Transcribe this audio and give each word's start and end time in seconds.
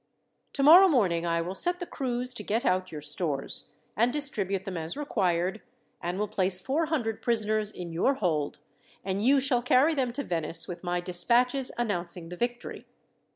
"Tomorrow 0.53 0.87
morning 0.87 1.27
I 1.27 1.41
will 1.43 1.53
set 1.53 1.79
the 1.79 1.85
crews 1.85 2.33
to 2.33 2.43
get 2.43 2.65
out 2.65 2.91
your 2.91 3.01
stores, 3.01 3.67
and 3.95 4.11
distribute 4.11 4.63
them 4.63 4.75
as 4.75 4.97
required, 4.97 5.61
and 6.01 6.17
will 6.17 6.27
place 6.27 6.59
four 6.59 6.87
hundred 6.87 7.21
prisoners 7.21 7.69
in 7.71 7.93
your 7.93 8.15
hold, 8.15 8.57
and 9.05 9.23
you 9.23 9.39
shall 9.39 9.61
carry 9.61 9.93
them 9.93 10.11
to 10.13 10.23
Venice 10.23 10.67
with 10.67 10.83
my 10.83 11.01
despatches 11.01 11.71
announcing 11.77 12.29
the 12.29 12.35
victory. 12.35 12.87